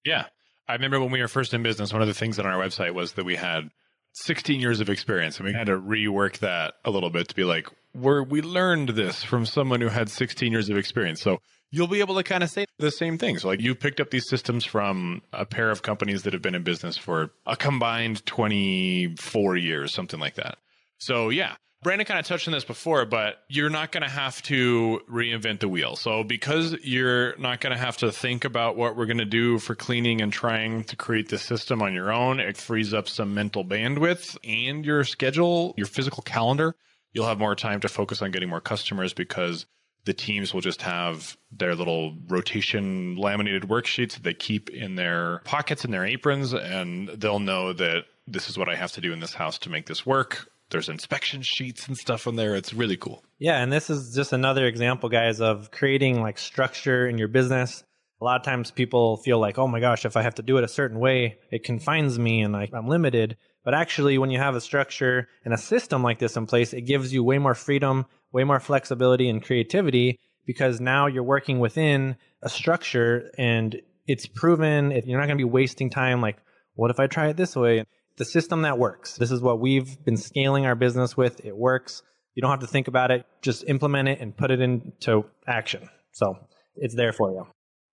Yeah. 0.05 0.27
I 0.69 0.75
remember 0.75 1.01
when 1.01 1.11
we 1.11 1.21
were 1.21 1.29
first 1.29 1.53
in 1.55 1.63
business, 1.63 1.93
one 1.93 2.03
of 2.03 2.09
the 2.09 2.15
things 2.15 2.39
on 2.39 2.47
our 2.47 2.61
website 2.61 2.95
was 2.95 3.13
that 3.13 3.25
we 3.25 3.37
had 3.37 3.71
16 4.15 4.61
years 4.61 4.81
of 4.81 4.89
experience 4.89 5.39
and 5.39 5.47
we 5.47 5.53
had 5.53 5.67
to 5.67 5.79
rework 5.79 6.39
that 6.39 6.75
a 6.85 6.91
little 6.91 7.11
bit 7.11 7.29
to 7.29 7.35
be 7.35 7.45
like, 7.45 7.69
we're, 7.95 8.23
we 8.23 8.43
learned 8.43 8.91
this 8.91 9.23
from 9.23 9.45
someone 9.45 9.81
who 9.81 9.89
had 9.89 10.09
16 10.09 10.51
years 10.51 10.69
of 10.69 10.77
experience. 10.77 11.21
So 11.21 11.39
you'll 11.71 11.89
be 11.89 12.01
able 12.01 12.15
to 12.17 12.23
kind 12.23 12.43
of 12.43 12.51
say 12.51 12.67
the 12.79 12.91
same 12.91 13.19
thing. 13.19 13.39
So 13.39 13.49
like 13.49 13.61
you 13.61 13.75
picked 13.75 14.01
up 14.01 14.11
these 14.11 14.29
systems 14.29 14.65
from 14.65 15.23
a 15.33 15.45
pair 15.45 15.71
of 15.71 15.83
companies 15.83 16.23
that 16.23 16.33
have 16.33 16.43
been 16.43 16.55
in 16.55 16.63
business 16.63 16.97
for 16.97 17.31
a 17.47 17.57
combined 17.57 18.25
24 18.25 19.57
years, 19.57 19.93
something 19.93 20.21
like 20.21 20.37
that. 20.37 20.59
So 20.99 21.29
yeah, 21.29 21.57
Brandon 21.85 22.07
kind 22.07 22.19
of 22.19 22.27
touched 22.27 22.49
on 22.49 22.53
this 22.53 22.65
before, 22.65 23.05
but 23.05 23.43
you're 23.49 23.69
not 23.69 23.93
going 23.93 24.03
to 24.03 24.09
have 24.09 24.41
to 24.45 25.03
reinvent 25.09 25.61
the 25.61 25.69
wheel. 25.69 25.97
So, 25.97 26.25
because 26.25 26.75
you're 26.83 27.37
not 27.37 27.61
going 27.61 27.73
to 27.73 27.79
have 27.79 27.99
to 27.99 28.11
think 28.11 28.47
about 28.47 28.75
what 28.77 28.97
we're 28.97 29.05
going 29.05 29.19
to 29.19 29.27
do 29.27 29.59
for 29.59 29.75
cleaning 29.75 30.23
and 30.23 30.33
trying 30.33 30.85
to 30.85 30.97
create 30.97 31.29
the 31.29 31.37
system 31.37 31.83
on 31.83 31.93
your 31.93 32.11
own, 32.11 32.41
it 32.41 32.57
frees 32.57 32.95
up 32.95 33.07
some 33.07 33.35
mental 33.35 33.67
bandwidth 33.67 34.39
and 34.43 34.85
your 34.85 35.05
schedule, 35.05 35.75
your 35.77 35.87
physical 35.87 36.23
calendar. 36.23 36.75
You'll 37.13 37.27
have 37.27 37.39
more 37.39 37.55
time 37.55 37.81
to 37.81 37.89
focus 37.89 38.23
on 38.23 38.31
getting 38.31 38.49
more 38.49 38.63
customers 38.63 39.13
because 39.13 39.67
the 40.07 40.15
teams 40.15 40.55
will 40.55 40.63
just 40.63 40.81
have 40.81 41.37
their 41.53 41.75
little 41.75 42.17
rotation 42.29 43.17
laminated 43.17 43.65
worksheets 43.65 44.15
that 44.15 44.23
they 44.23 44.35
keep 44.35 44.71
in 44.71 44.95
their 44.95 45.43
pockets 45.45 45.85
and 45.85 45.93
their 45.93 46.07
aprons, 46.07 46.55
and 46.55 47.11
they'll 47.11 47.41
know 47.41 47.75
that 47.75 48.05
this 48.27 48.49
is 48.49 48.57
what 48.57 48.71
I 48.71 48.75
have 48.75 48.93
to 48.93 49.03
do 49.03 49.13
in 49.13 49.21
this 49.21 49.35
house 49.35 49.59
to 49.59 49.71
make 49.71 49.85
this 49.85 50.07
work 50.07 50.49
there's 50.75 50.89
inspection 50.89 51.41
sheets 51.41 51.87
and 51.87 51.97
stuff 51.97 52.27
in 52.27 52.35
there. 52.35 52.57
It's 52.57 52.75
really 52.75 52.97
cool. 52.97 53.23
Yeah, 53.39 53.63
and 53.63 53.73
this 53.73 53.91
is 53.91 54.13
just 54.13 54.33
another 54.33 54.67
example, 54.67 55.09
guys, 55.09 55.41
of 55.41 55.71
creating 55.71 56.21
like 56.21 56.37
structure 56.37 57.07
in 57.07 57.17
your 57.17 57.29
business. 57.29 57.85
A 58.21 58.25
lot 58.25 58.41
of 58.41 58.45
times 58.45 58.73
people 58.73 59.19
feel 59.19 59.39
like, 59.39 59.57
oh 59.57 59.69
my 59.69 59.79
gosh, 59.79 60.05
if 60.05 60.17
I 60.17 60.23
have 60.23 60.35
to 60.35 60.43
do 60.43 60.59
it 60.59 60.65
a 60.65 60.69
certain 60.69 60.99
way, 60.99 61.39
it 61.53 61.63
confines 61.63 62.19
me 62.19 62.43
and 62.43 62.53
like 62.53 62.75
I'm 62.75 62.89
limited. 62.89 63.37
But 63.65 63.75
actually, 63.75 64.19
when 64.19 64.31
you 64.31 64.39
have 64.41 64.57
a 64.57 64.61
structure 64.61 65.29
and 65.45 65.55
a 65.55 65.59
system 65.59 66.03
like 66.03 66.19
this 66.19 66.37
in 66.37 66.45
place, 66.47 66.73
it 66.73 66.83
gives 66.83 67.13
you 67.13 67.23
way 67.23 67.39
more 67.39 67.55
freedom, 67.55 68.07
way 68.33 68.43
more 68.43 68.59
flexibility 68.59 69.29
and 69.29 69.45
creativity 69.45 70.19
because 70.45 70.81
now 70.81 71.07
you're 71.07 71.23
working 71.23 71.61
within 71.61 72.17
a 72.43 72.49
structure 72.49 73.31
and 73.39 73.81
it's 74.09 74.27
proven. 74.27 74.91
You're 74.91 75.21
not 75.21 75.27
going 75.27 75.39
to 75.39 75.45
be 75.45 75.49
wasting 75.49 75.89
time 75.89 76.21
like, 76.21 76.39
what 76.75 76.91
if 76.91 76.99
I 76.99 77.07
try 77.07 77.29
it 77.29 77.37
this 77.37 77.55
way? 77.55 77.85
The 78.17 78.25
system 78.25 78.63
that 78.63 78.79
works. 78.79 79.17
This 79.17 79.31
is 79.31 79.41
what 79.41 79.61
we've 79.61 80.03
been 80.05 80.17
scaling 80.17 80.67
our 80.67 80.75
business 80.75 81.17
with. 81.17 81.45
It 81.45 81.57
works. 81.57 82.03
You 82.35 82.43
don't 82.43 82.51
have 82.51 82.61
to 82.61 82.67
think 82.67 82.89
about 82.89 83.11
it. 83.11 83.27
Just 83.43 83.65
implement 83.67 84.09
it 84.09 84.21
and 84.21 84.37
put 84.37 84.51
it 84.51 84.61
into 84.61 85.25
action. 85.47 85.89
So 86.13 86.39
it's 86.77 86.95
there 86.95 87.13
for 87.13 87.31
you. 87.31 87.47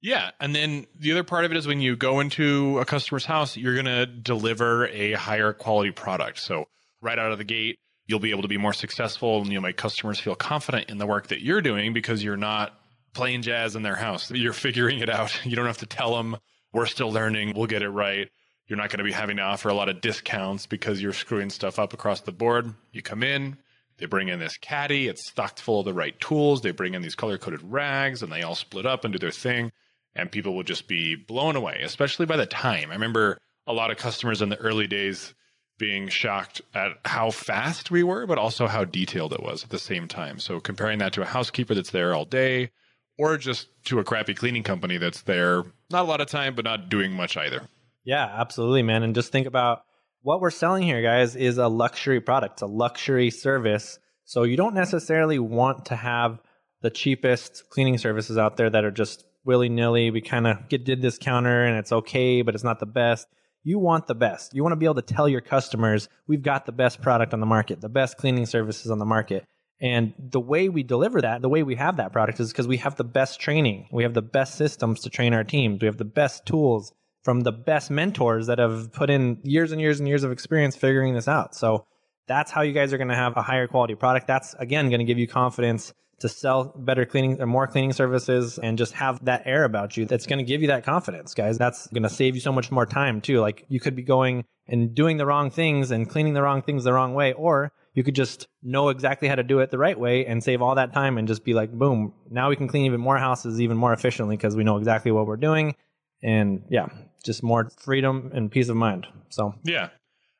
Yeah. 0.01 0.31
And 0.41 0.55
then 0.55 0.87
the 0.99 1.13
other 1.13 1.25
part 1.25 1.45
of 1.45 1.51
it 1.51 1.57
is 1.57 1.67
when 1.67 1.81
you 1.81 1.97
go 1.97 2.21
into 2.21 2.79
a 2.79 2.85
customer's 2.85 3.25
house, 3.25 3.57
you're 3.57 3.75
going 3.75 3.87
to 3.87 4.07
deliver 4.07 4.87
a 4.89 5.13
higher 5.13 5.53
quality 5.53 5.91
product. 5.91 6.39
So 6.39 6.67
right 7.01 7.19
out 7.19 7.33
of 7.33 7.39
the 7.39 7.45
gate, 7.45 7.79
you'll 8.07 8.21
be 8.21 8.31
able 8.31 8.43
to 8.43 8.49
be 8.49 8.59
more 8.59 8.73
successful 8.73 9.43
and 9.43 9.53
you'll 9.53 9.63
make 9.63 9.77
customers 9.77 10.21
feel 10.21 10.35
confident 10.35 10.89
in 10.89 10.99
the 10.99 11.07
work 11.07 11.29
that 11.29 11.43
you're 11.43 11.61
doing 11.61 11.93
because 11.93 12.23
you're 12.23 12.37
not 12.37 12.75
playing 13.13 13.43
jazz 13.43 13.75
in 13.75 13.83
their 13.83 13.97
house. 13.97 14.31
You're 14.31 14.53
figuring 14.53 15.01
it 15.01 15.11
out. 15.11 15.39
You 15.45 15.57
don't 15.57 15.67
have 15.67 15.79
to 15.79 15.87
tell 15.87 16.17
them, 16.17 16.37
we're 16.73 16.87
still 16.87 17.11
learning, 17.11 17.55
we'll 17.57 17.67
get 17.67 17.83
it 17.83 17.89
right. 17.89 18.29
You're 18.69 18.77
not 18.77 18.91
going 18.91 18.99
to 18.99 19.05
be 19.05 19.13
having 19.13 19.39
to 19.39 19.43
offer 19.43 19.71
a 19.71 19.75
lot 19.75 19.89
of 19.89 20.03
discounts 20.03 20.67
because 20.67 21.01
you're 21.01 21.15
screwing 21.15 21.49
stuff 21.49 21.79
up 21.79 21.95
across 21.95 22.21
the 22.21 22.33
board. 22.33 22.75
You 22.93 23.01
come 23.03 23.23
in, 23.23 23.57
They 23.97 24.07
bring 24.07 24.29
in 24.29 24.39
this 24.39 24.57
caddy, 24.59 25.09
it's 25.09 25.27
stocked 25.27 25.61
full 25.61 25.81
of 25.81 25.87
the 25.87 25.95
right 25.95 26.19
tools. 26.21 26.61
They 26.61 26.71
bring 26.71 26.95
in 26.95 27.03
these 27.03 27.15
color 27.15 27.39
coded 27.39 27.63
rags 27.63 28.23
and 28.23 28.31
they 28.31 28.43
all 28.43 28.55
split 28.55 28.87
up 28.87 29.05
and 29.05 29.13
do 29.13 29.19
their 29.19 29.31
thing. 29.31 29.73
And 30.15 30.31
people 30.31 30.55
will 30.55 30.63
just 30.63 30.87
be 30.87 31.17
blown 31.17 31.57
away, 31.57 31.81
especially 31.83 32.27
by 32.27 32.37
the 32.37 32.47
time. 32.47 32.91
I 32.91 32.95
remember 32.95 33.39
a 33.67 33.73
lot 33.73 33.91
of 33.91 33.97
customers 33.97 34.43
in 34.43 34.49
the 34.51 34.57
early 34.57 34.87
days 34.87 35.35
being 35.79 36.09
shocked 36.09 36.61
at 36.75 36.93
how 37.05 37.31
fast 37.31 37.91
we 37.91 38.03
were, 38.03 38.27
but 38.27 38.39
also 38.39 38.67
how 38.67 38.85
detailed 38.85 39.33
it 39.33 39.43
was 39.43 39.65
at 39.65 39.71
the 39.71 39.79
same 39.79 40.09
time. 40.09 40.39
So 40.41 40.61
comparing 40.61 40.99
that 40.99 41.13
to 41.15 41.23
a 41.23 41.27
housekeeper 41.27 41.75
that's 41.75 41.91
there 41.91 42.15
all 42.15 42.25
day, 42.25 42.71
or 43.17 43.37
just 43.37 43.69
to 43.85 44.01
a 44.01 44.05
crappy 44.05 44.35
cleaning 44.35 44.63
company 44.63 44.99
that's 44.99 45.23
there 45.23 45.65
not 45.91 46.05
a 46.05 46.09
lot 46.09 46.21
of 46.21 46.27
time, 46.27 46.55
but 46.55 46.65
not 46.65 46.89
doing 46.89 47.13
much 47.13 47.37
either. 47.37 47.63
Yeah, 48.09 48.25
absolutely, 48.25 48.83
man. 48.83 49.03
And 49.03 49.15
just 49.15 49.33
think 49.33 49.47
about 49.47 49.83
what 50.23 50.41
we're 50.41 50.51
selling 50.51 50.83
here, 50.83 51.03
guys, 51.03 51.37
is 51.37 51.59
a 51.59 51.69
luxury 51.69 52.23
product, 52.23 52.55
it's 52.55 52.63
a 52.63 52.67
luxury 52.67 53.29
service. 53.29 53.99
So 54.25 54.45
you 54.45 54.57
don't 54.57 54.75
necessarily 54.75 55.39
want 55.39 55.85
to 55.87 55.97
have 55.97 56.41
the 56.81 56.89
cheapest 56.89 57.65
cleaning 57.69 57.99
services 57.99 58.39
out 58.39 58.57
there 58.57 58.71
that 58.71 58.83
are 58.83 58.91
just 58.91 59.27
willy 59.45 59.69
nilly. 59.69 60.11
We 60.11 60.23
kind 60.23 60.47
of 60.47 60.71
did 60.71 61.03
this 61.03 61.19
counter 61.19 61.65
and 61.65 61.77
it's 61.77 61.93
okay, 61.93 62.41
but 62.41 62.55
it's 62.55 62.65
not 62.65 62.81
the 62.81 62.87
best. 62.87 63.27
You 63.63 63.79
want 63.79 64.07
the 64.07 64.15
best. 64.15 64.55
You 64.55 64.63
want 64.63 64.73
to 64.73 64.77
be 64.77 64.87
able 64.87 64.95
to 64.95 65.03
tell 65.03 65.29
your 65.29 65.43
customers, 65.43 66.09
we've 66.27 66.41
got 66.41 66.65
the 66.65 66.73
best 66.73 67.03
product 67.03 67.35
on 67.35 67.41
the 67.41 67.47
market, 67.47 67.83
the 67.83 67.91
best 67.91 68.17
cleaning 68.17 68.47
services 68.47 68.91
on 68.91 68.99
the 68.99 69.05
market. 69.05 69.45
And 69.83 70.15
the 70.19 70.41
way 70.41 70.71
we 70.71 70.83
deliver 70.83 71.21
that, 71.21 71.43
the 71.43 71.51
way 71.51 71.63
we 71.63 71.75
have 71.75 71.99
that 71.99 72.15
product 72.15 72.41
is 72.41 72.53
because 72.53 72.67
we 72.67 72.79
have 72.79 72.97
the 72.97 73.05
best 73.05 73.39
training. 73.39 73.87
We 73.93 74.05
have 74.05 74.15
the 74.15 74.23
best 74.23 74.55
systems 74.55 75.01
to 75.01 75.11
train 75.11 75.35
our 75.35 75.45
teams. 75.45 75.83
We 75.83 75.87
have 75.89 75.99
the 75.99 76.07
best 76.07 76.47
tools 76.47 76.95
from 77.29 77.43
the 77.43 77.53
best 77.53 77.91
mentors 77.91 78.47
that 78.47 78.59
have 78.59 78.91
put 78.91 79.11
in 79.11 79.39
years 79.43 79.71
and 79.71 79.83
years 79.83 79.99
and 79.99 80.09
years 80.09 80.25
of 80.25 80.33
experience 80.33 80.75
figuring 80.75 81.13
this 81.13 81.29
out. 81.29 81.55
So 81.55 81.85
that's 82.27 82.51
how 82.51 82.63
you 82.63 82.73
guys 82.73 82.95
are 82.95 82.97
going 82.97 83.09
to 83.09 83.15
have 83.15 83.37
a 83.37 83.43
higher 83.43 83.67
quality 83.67 83.95
product. 83.97 84.27
That's 84.27 84.55
again 84.55 84.89
going 84.89 85.01
to 85.01 85.05
give 85.05 85.19
you 85.19 85.29
confidence 85.29 85.93
to 86.21 86.29
sell 86.31 86.73
better 86.75 87.05
cleaning 87.05 87.39
or 87.39 87.45
more 87.45 87.67
cleaning 87.67 87.93
services 87.93 88.59
and 88.59 88.79
just 88.79 88.95
have 88.95 89.23
that 89.27 89.43
air 89.45 89.65
about 89.65 89.95
you. 89.95 90.07
That's 90.07 90.25
going 90.25 90.39
to 90.39 90.43
give 90.43 90.63
you 90.63 90.69
that 90.69 90.85
confidence, 90.85 91.35
guys. 91.35 91.59
That's 91.59 91.87
going 91.89 92.05
to 92.05 92.09
save 92.09 92.35
you 92.35 92.41
so 92.41 92.51
much 92.51 92.71
more 92.71 92.87
time 92.87 93.21
too. 93.21 93.41
Like 93.41 93.67
you 93.69 93.79
could 93.79 93.95
be 93.95 94.05
going 94.05 94.47
and 94.67 94.95
doing 94.95 95.19
the 95.19 95.27
wrong 95.27 95.51
things 95.51 95.91
and 95.91 96.09
cleaning 96.09 96.33
the 96.33 96.41
wrong 96.41 96.63
things 96.63 96.83
the 96.83 96.95
wrong 96.95 97.13
way, 97.13 97.35
or 97.35 97.73
you 97.93 98.03
could 98.05 98.15
just 98.15 98.49
know 98.63 98.89
exactly 98.89 99.29
how 99.29 99.35
to 99.35 99.43
do 99.43 99.59
it 99.59 99.71
the 99.71 99.77
right 99.77 100.01
way 100.01 100.25
and 100.25 100.43
save 100.43 100.63
all 100.63 100.77
that 100.77 100.95
time 100.95 101.19
and 101.19 101.29
just 101.29 101.45
be 101.45 101.53
like, 101.53 101.73
boom, 101.73 102.15
now 102.31 102.49
we 102.49 102.57
can 102.57 102.69
clean 102.69 102.87
even 102.87 103.03
more 103.03 103.19
houses 103.19 103.61
even 103.61 103.77
more 103.77 103.93
efficiently 103.93 104.35
because 104.35 104.57
we 104.57 104.65
know 104.65 104.79
exactly 104.79 105.13
what 105.13 105.27
we're 105.27 105.37
doing. 105.37 105.75
And 106.23 106.63
yeah, 106.71 106.89
just 107.25 107.43
more 107.43 107.71
freedom 107.79 108.31
and 108.35 108.51
peace 108.51 108.69
of 108.69 108.77
mind. 108.77 109.07
So, 109.31 109.55
yeah. 109.65 109.89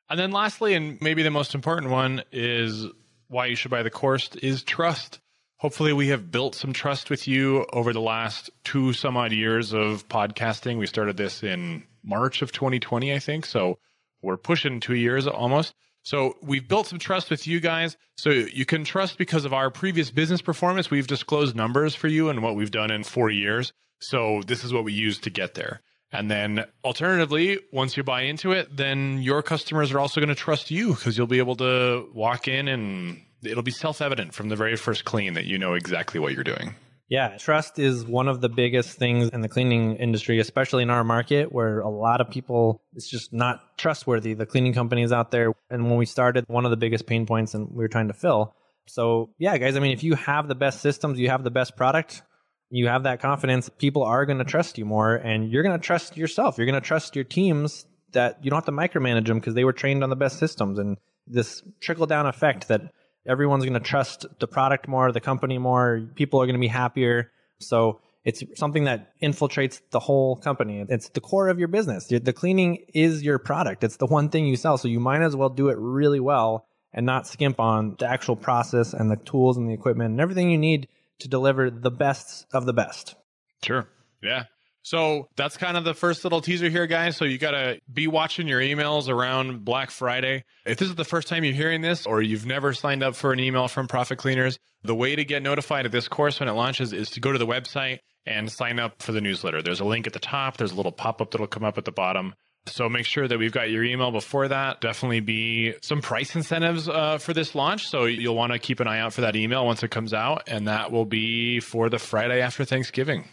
And 0.09 0.19
then 0.19 0.31
lastly, 0.31 0.73
and 0.73 0.99
maybe 1.01 1.23
the 1.23 1.31
most 1.31 1.53
important 1.53 1.91
one 1.91 2.23
is 2.31 2.85
why 3.27 3.45
you 3.45 3.55
should 3.55 3.71
buy 3.71 3.83
the 3.83 3.89
course 3.89 4.29
is 4.41 4.63
trust. 4.63 5.19
Hopefully, 5.57 5.93
we 5.93 6.07
have 6.07 6.31
built 6.31 6.55
some 6.55 6.73
trust 6.73 7.09
with 7.09 7.27
you 7.27 7.65
over 7.73 7.93
the 7.93 8.01
last 8.01 8.49
two 8.63 8.93
some 8.93 9.17
odd 9.17 9.33
years 9.33 9.73
of 9.73 10.07
podcasting. 10.07 10.77
We 10.77 10.87
started 10.87 11.17
this 11.17 11.43
in 11.43 11.83
March 12.03 12.41
of 12.41 12.51
2020, 12.51 13.13
I 13.13 13.19
think. 13.19 13.45
So 13.45 13.77
we're 14.21 14.37
pushing 14.37 14.79
two 14.79 14.95
years 14.95 15.27
almost. 15.27 15.73
So 16.03 16.37
we've 16.41 16.67
built 16.67 16.87
some 16.87 16.99
trust 16.99 17.29
with 17.29 17.45
you 17.45 17.59
guys. 17.59 17.97
So 18.17 18.29
you 18.29 18.65
can 18.65 18.83
trust 18.83 19.17
because 19.17 19.45
of 19.45 19.53
our 19.53 19.69
previous 19.69 20.11
business 20.11 20.41
performance. 20.41 20.89
We've 20.89 21.07
disclosed 21.07 21.55
numbers 21.55 21.93
for 21.93 22.07
you 22.07 22.29
and 22.29 22.41
what 22.41 22.55
we've 22.55 22.71
done 22.71 22.89
in 22.89 23.03
four 23.03 23.29
years. 23.29 23.73
So 23.99 24.41
this 24.47 24.63
is 24.63 24.73
what 24.73 24.85
we 24.85 24.93
use 24.93 25.19
to 25.19 25.29
get 25.29 25.55
there. 25.55 25.81
And 26.11 26.29
then 26.29 26.65
alternatively, 26.83 27.59
once 27.71 27.95
you 27.95 28.03
buy 28.03 28.21
into 28.21 28.51
it, 28.51 28.75
then 28.75 29.21
your 29.21 29.43
customers 29.43 29.91
are 29.91 29.99
also 29.99 30.19
going 30.19 30.29
to 30.29 30.35
trust 30.35 30.71
you 30.71 30.95
because 30.95 31.17
you'll 31.17 31.27
be 31.27 31.37
able 31.37 31.55
to 31.57 32.09
walk 32.13 32.47
in 32.47 32.67
and 32.67 33.21
it'll 33.43 33.63
be 33.63 33.71
self 33.71 34.01
evident 34.01 34.33
from 34.33 34.49
the 34.49 34.55
very 34.55 34.75
first 34.75 35.05
clean 35.05 35.33
that 35.33 35.45
you 35.45 35.57
know 35.57 35.73
exactly 35.73 36.19
what 36.19 36.33
you're 36.33 36.43
doing. 36.43 36.75
Yeah, 37.09 37.37
trust 37.37 37.79
is 37.79 38.05
one 38.05 38.27
of 38.27 38.39
the 38.39 38.49
biggest 38.49 38.97
things 38.97 39.29
in 39.29 39.41
the 39.41 39.49
cleaning 39.49 39.95
industry, 39.95 40.39
especially 40.39 40.83
in 40.83 40.91
our 40.91 41.03
market 41.03 41.51
where 41.51 41.79
a 41.79 41.89
lot 41.89 42.21
of 42.21 42.29
people, 42.29 42.83
it's 42.93 43.09
just 43.09 43.33
not 43.33 43.77
trustworthy. 43.79 44.35
The 44.35 44.45
cleaning 44.45 44.73
companies 44.73 45.11
out 45.11 45.31
there. 45.31 45.53
And 45.71 45.89
when 45.89 45.97
we 45.97 46.05
started, 46.05 46.45
one 46.47 46.65
of 46.65 46.71
the 46.71 46.77
biggest 46.77 47.07
pain 47.07 47.25
points 47.25 47.55
and 47.55 47.67
we 47.69 47.77
were 47.77 47.87
trying 47.87 48.09
to 48.09 48.13
fill. 48.13 48.53
So, 48.87 49.31
yeah, 49.39 49.57
guys, 49.57 49.75
I 49.75 49.79
mean, 49.79 49.91
if 49.91 50.03
you 50.03 50.13
have 50.15 50.47
the 50.47 50.55
best 50.55 50.81
systems, 50.81 51.19
you 51.19 51.29
have 51.29 51.43
the 51.43 51.51
best 51.51 51.75
product, 51.75 52.21
you 52.69 52.87
have 52.87 53.03
that 53.03 53.19
confidence, 53.19 53.69
people 53.69 54.03
are 54.03 54.25
going 54.25 54.37
to 54.37 54.43
trust 54.43 54.77
you 54.77 54.85
more 54.85 55.15
and 55.15 55.51
you're 55.51 55.63
going 55.63 55.77
to 55.77 55.83
trust 55.83 56.17
yourself. 56.17 56.57
You're 56.57 56.67
going 56.67 56.79
to 56.79 56.87
trust 56.87 57.15
your 57.15 57.25
teams 57.25 57.85
that 58.11 58.39
you 58.43 58.49
don't 58.49 58.57
have 58.57 58.65
to 58.65 58.71
micromanage 58.71 59.27
them 59.27 59.39
because 59.39 59.55
they 59.55 59.63
were 59.63 59.73
trained 59.73 60.03
on 60.03 60.09
the 60.09 60.15
best 60.15 60.39
systems. 60.39 60.79
And 60.79 60.97
this 61.27 61.63
trickle 61.79 62.05
down 62.05 62.25
effect 62.25 62.67
that 62.67 62.81
everyone's 63.27 63.63
going 63.63 63.73
to 63.73 63.79
trust 63.79 64.25
the 64.39 64.47
product 64.47 64.87
more, 64.87 65.11
the 65.11 65.19
company 65.19 65.57
more, 65.57 66.07
people 66.15 66.41
are 66.41 66.45
going 66.45 66.55
to 66.55 66.59
be 66.59 66.67
happier. 66.67 67.31
So 67.59 68.01
it's 68.23 68.43
something 68.55 68.83
that 68.85 69.13
infiltrates 69.21 69.81
the 69.91 69.99
whole 69.99 70.35
company. 70.35 70.85
It's 70.87 71.09
the 71.09 71.21
core 71.21 71.49
of 71.49 71.59
your 71.59 71.67
business. 71.67 72.07
The 72.07 72.33
cleaning 72.33 72.85
is 72.93 73.23
your 73.23 73.39
product. 73.39 73.83
It's 73.83 73.97
the 73.97 74.05
one 74.05 74.29
thing 74.29 74.45
you 74.45 74.55
sell. 74.55 74.77
So 74.77 74.87
you 74.87 74.99
might 74.99 75.21
as 75.21 75.35
well 75.35 75.49
do 75.49 75.69
it 75.69 75.77
really 75.79 76.19
well 76.19 76.67
and 76.93 77.05
not 77.05 77.27
skimp 77.27 77.59
on 77.59 77.95
the 77.99 78.09
actual 78.09 78.35
process 78.35 78.93
and 78.93 79.09
the 79.09 79.15
tools 79.15 79.57
and 79.57 79.69
the 79.69 79.73
equipment 79.73 80.11
and 80.11 80.21
everything 80.21 80.49
you 80.49 80.57
need 80.57 80.87
to 81.19 81.27
deliver 81.27 81.69
the 81.69 81.91
best 81.91 82.45
of 82.53 82.65
the 82.65 82.73
best. 82.73 83.15
Sure. 83.63 83.87
Yeah. 84.21 84.43
So 84.81 85.27
that's 85.35 85.57
kind 85.57 85.77
of 85.77 85.83
the 85.83 85.93
first 85.93 86.23
little 86.23 86.41
teaser 86.41 86.69
here, 86.69 86.87
guys. 86.87 87.17
So 87.17 87.25
you 87.25 87.37
got 87.37 87.51
to 87.51 87.79
be 87.91 88.07
watching 88.07 88.47
your 88.47 88.61
emails 88.61 89.09
around 89.09 89.65
Black 89.65 89.91
Friday. 89.91 90.45
If 90.65 90.77
this 90.77 90.89
is 90.89 90.95
the 90.95 91.03
first 91.03 91.27
time 91.27 91.43
you're 91.43 91.53
hearing 91.53 91.81
this 91.81 92.05
or 92.05 92.21
you've 92.21 92.45
never 92.45 92.73
signed 92.73 93.03
up 93.03 93.15
for 93.15 93.33
an 93.33 93.39
email 93.39 93.67
from 93.67 93.87
Profit 93.87 94.17
Cleaners, 94.17 94.57
the 94.83 94.95
way 94.95 95.15
to 95.15 95.25
get 95.25 95.43
notified 95.43 95.85
of 95.85 95.91
this 95.91 96.07
course 96.07 96.39
when 96.39 96.47
it 96.49 96.53
launches 96.53 96.93
is 96.93 97.09
to 97.11 97.19
go 97.19 97.31
to 97.31 97.37
the 97.37 97.45
website 97.45 97.99
and 98.25 98.49
sign 98.51 98.79
up 98.79 99.01
for 99.01 99.11
the 99.11 99.21
newsletter. 99.21 99.61
There's 99.61 99.79
a 99.79 99.85
link 99.85 100.07
at 100.07 100.13
the 100.13 100.19
top, 100.19 100.57
there's 100.57 100.71
a 100.71 100.75
little 100.75 100.91
pop 100.91 101.21
up 101.21 101.31
that'll 101.31 101.47
come 101.47 101.63
up 101.65 101.77
at 101.77 101.85
the 101.85 101.91
bottom. 101.91 102.33
So 102.65 102.87
make 102.87 103.05
sure 103.05 103.27
that 103.27 103.37
we've 103.39 103.51
got 103.51 103.69
your 103.69 103.83
email 103.83 104.11
before 104.11 104.47
that. 104.47 104.81
Definitely 104.81 105.21
be 105.21 105.73
some 105.81 106.01
price 106.01 106.35
incentives 106.35 106.87
uh, 106.87 107.17
for 107.17 107.33
this 107.33 107.55
launch. 107.55 107.87
So 107.87 108.05
you'll 108.05 108.35
want 108.35 108.53
to 108.53 108.59
keep 108.59 108.79
an 108.79 108.87
eye 108.87 108.99
out 108.99 109.13
for 109.13 109.21
that 109.21 109.35
email 109.35 109.65
once 109.65 109.81
it 109.83 109.89
comes 109.89 110.13
out. 110.13 110.43
And 110.47 110.67
that 110.67 110.91
will 110.91 111.05
be 111.05 111.59
for 111.59 111.89
the 111.89 111.99
Friday 111.99 112.41
after 112.41 112.65
Thanksgiving. 112.65 113.27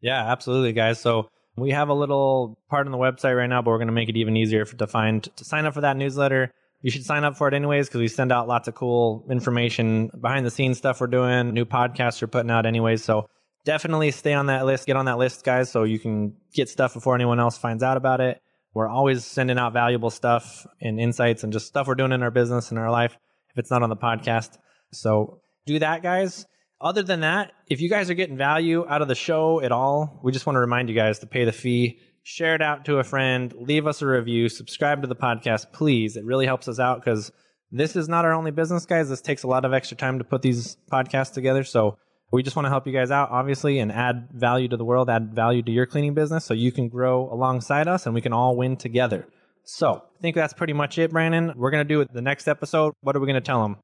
Yeah, 0.00 0.30
absolutely, 0.30 0.72
guys. 0.72 1.00
So 1.00 1.28
we 1.56 1.70
have 1.70 1.88
a 1.88 1.94
little 1.94 2.58
part 2.68 2.86
on 2.86 2.92
the 2.92 2.98
website 2.98 3.36
right 3.36 3.46
now, 3.46 3.62
but 3.62 3.70
we're 3.70 3.78
going 3.78 3.88
to 3.88 3.92
make 3.94 4.08
it 4.08 4.16
even 4.16 4.36
easier 4.36 4.64
to 4.64 4.86
find 4.86 5.22
to 5.36 5.44
sign 5.44 5.64
up 5.64 5.74
for 5.74 5.82
that 5.82 5.96
newsletter. 5.96 6.50
You 6.82 6.90
should 6.90 7.04
sign 7.04 7.24
up 7.24 7.36
for 7.36 7.46
it 7.46 7.54
anyways 7.54 7.88
because 7.88 8.00
we 8.00 8.08
send 8.08 8.32
out 8.32 8.48
lots 8.48 8.66
of 8.66 8.74
cool 8.74 9.24
information, 9.30 10.10
behind 10.20 10.44
the 10.44 10.50
scenes 10.50 10.78
stuff 10.78 11.00
we're 11.00 11.06
doing, 11.06 11.54
new 11.54 11.64
podcasts 11.64 12.20
we're 12.20 12.28
putting 12.28 12.50
out 12.50 12.66
anyways. 12.66 13.04
So 13.04 13.28
definitely 13.64 14.10
stay 14.10 14.34
on 14.34 14.46
that 14.46 14.66
list, 14.66 14.86
get 14.86 14.96
on 14.96 15.04
that 15.04 15.18
list, 15.18 15.44
guys, 15.44 15.70
so 15.70 15.84
you 15.84 16.00
can 16.00 16.34
get 16.52 16.68
stuff 16.68 16.94
before 16.94 17.14
anyone 17.14 17.38
else 17.38 17.56
finds 17.56 17.84
out 17.84 17.96
about 17.96 18.20
it. 18.20 18.40
We're 18.74 18.88
always 18.88 19.24
sending 19.24 19.58
out 19.58 19.72
valuable 19.72 20.10
stuff 20.10 20.66
and 20.80 20.98
insights 20.98 21.44
and 21.44 21.52
just 21.52 21.66
stuff 21.66 21.86
we're 21.86 21.94
doing 21.94 22.12
in 22.12 22.22
our 22.22 22.30
business 22.30 22.70
and 22.70 22.78
our 22.78 22.90
life 22.90 23.16
if 23.50 23.58
it's 23.58 23.70
not 23.70 23.82
on 23.82 23.90
the 23.90 23.96
podcast. 23.96 24.56
So 24.92 25.40
do 25.66 25.78
that, 25.78 26.02
guys 26.02 26.46
other 26.82 27.02
than 27.02 27.20
that, 27.20 27.52
if 27.68 27.80
you 27.80 27.88
guys 27.88 28.10
are 28.10 28.14
getting 28.14 28.36
value 28.36 28.84
out 28.88 29.02
of 29.02 29.08
the 29.08 29.14
show 29.14 29.62
at 29.62 29.70
all, 29.70 30.20
we 30.22 30.32
just 30.32 30.46
want 30.46 30.56
to 30.56 30.60
remind 30.60 30.88
you 30.88 30.94
guys 30.96 31.20
to 31.20 31.26
pay 31.26 31.44
the 31.44 31.52
fee, 31.52 32.00
share 32.24 32.56
it 32.56 32.60
out 32.60 32.84
to 32.86 32.98
a 32.98 33.04
friend, 33.04 33.54
leave 33.56 33.86
us 33.86 34.02
a 34.02 34.06
review, 34.06 34.48
subscribe 34.48 35.00
to 35.00 35.06
the 35.06 35.14
podcast, 35.14 35.72
please. 35.72 36.16
It 36.16 36.24
really 36.24 36.44
helps 36.44 36.66
us 36.66 36.80
out 36.80 37.02
because 37.02 37.30
this 37.70 37.94
is 37.94 38.08
not 38.08 38.24
our 38.24 38.32
only 38.32 38.50
business, 38.50 38.84
guys. 38.84 39.08
This 39.08 39.20
takes 39.20 39.44
a 39.44 39.46
lot 39.46 39.64
of 39.64 39.72
extra 39.72 39.96
time 39.96 40.18
to 40.18 40.24
put 40.24 40.42
these 40.42 40.76
podcasts 40.90 41.32
together. 41.32 41.62
So 41.62 41.98
we 42.32 42.42
just 42.42 42.56
want 42.56 42.64
to 42.66 42.70
help 42.70 42.86
you 42.86 42.92
guys 42.92 43.10
out, 43.10 43.30
obviously, 43.30 43.78
and 43.78 43.92
add 43.92 44.28
value 44.32 44.66
to 44.68 44.76
the 44.76 44.84
world, 44.84 45.10
add 45.10 45.34
value 45.34 45.62
to 45.62 45.70
your 45.70 45.84
cleaning 45.86 46.14
business 46.14 46.44
so 46.44 46.54
you 46.54 46.72
can 46.72 46.88
grow 46.88 47.30
alongside 47.30 47.88
us 47.88 48.06
and 48.06 48.14
we 48.14 48.22
can 48.22 48.32
all 48.32 48.56
win 48.56 48.76
together. 48.76 49.28
So 49.64 50.02
I 50.18 50.22
think 50.22 50.34
that's 50.34 50.54
pretty 50.54 50.72
much 50.72 50.98
it, 50.98 51.12
Brandon. 51.12 51.52
We're 51.54 51.70
going 51.70 51.86
to 51.86 51.94
do 51.94 52.04
the 52.10 52.22
next 52.22 52.48
episode. 52.48 52.94
What 53.02 53.14
are 53.14 53.20
we 53.20 53.26
going 53.26 53.34
to 53.34 53.40
tell 53.40 53.62
them? 53.62 53.76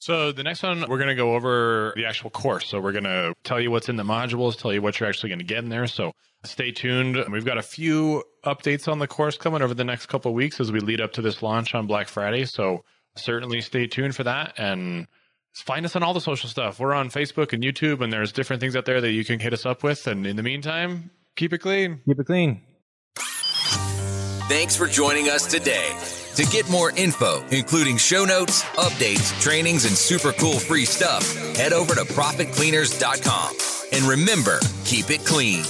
So 0.00 0.32
the 0.32 0.44
next 0.44 0.62
one, 0.62 0.84
we're 0.88 0.96
going 0.96 1.08
to 1.08 1.14
go 1.14 1.34
over 1.34 1.92
the 1.96 2.06
actual 2.06 2.30
course. 2.30 2.68
So 2.68 2.80
we're 2.80 2.92
going 2.92 3.04
to 3.04 3.34
tell 3.44 3.60
you 3.60 3.70
what's 3.70 3.88
in 3.88 3.96
the 3.96 4.04
modules, 4.04 4.56
tell 4.56 4.72
you 4.72 4.80
what 4.80 4.98
you're 4.98 5.08
actually 5.08 5.28
going 5.28 5.40
to 5.40 5.44
get 5.44 5.58
in 5.58 5.68
there. 5.68 5.86
So 5.86 6.12
stay 6.44 6.70
tuned. 6.70 7.22
We've 7.30 7.44
got 7.44 7.58
a 7.58 7.62
few 7.62 8.22
updates 8.44 8.90
on 8.90 8.98
the 8.98 9.08
course 9.08 9.36
coming 9.36 9.60
over 9.60 9.74
the 9.74 9.84
next 9.84 10.06
couple 10.06 10.32
weeks 10.32 10.60
as 10.60 10.72
we 10.72 10.80
lead 10.80 11.00
up 11.00 11.12
to 11.14 11.22
this 11.22 11.42
launch 11.42 11.74
on 11.74 11.86
Black 11.86 12.08
Friday. 12.08 12.44
So 12.44 12.84
certainly 13.16 13.60
stay 13.60 13.88
tuned 13.88 14.14
for 14.14 14.24
that 14.24 14.54
and 14.56 15.06
find 15.54 15.84
us 15.84 15.96
on 15.96 16.02
all 16.02 16.14
the 16.14 16.20
social 16.20 16.48
stuff. 16.48 16.78
We're 16.78 16.94
on 16.94 17.10
Facebook 17.10 17.52
and 17.52 17.62
YouTube, 17.62 18.02
and 18.02 18.12
there's 18.12 18.32
different 18.32 18.60
things 18.60 18.76
out 18.76 18.84
there 18.84 19.00
that 19.00 19.10
you 19.10 19.24
can 19.24 19.40
hit 19.40 19.52
us 19.52 19.66
up 19.66 19.82
with. 19.82 20.06
And 20.06 20.26
in 20.26 20.36
the 20.36 20.42
meantime, 20.42 21.10
keep 21.36 21.52
it 21.52 21.58
clean. 21.58 22.00
Keep 22.06 22.20
it 22.20 22.26
clean. 22.26 22.62
Thanks 24.48 24.76
for 24.76 24.86
joining 24.86 25.28
us 25.28 25.46
today. 25.46 25.94
To 26.36 26.46
get 26.46 26.70
more 26.70 26.92
info, 26.92 27.44
including 27.50 27.96
show 27.96 28.24
notes, 28.24 28.62
updates, 28.76 29.38
trainings, 29.40 29.84
and 29.84 29.94
super 29.94 30.32
cool 30.32 30.58
free 30.58 30.84
stuff, 30.84 31.34
head 31.56 31.72
over 31.72 31.94
to 31.96 32.02
profitcleaners.com. 32.02 33.56
And 33.92 34.04
remember, 34.04 34.60
keep 34.84 35.10
it 35.10 35.24
clean. 35.26 35.64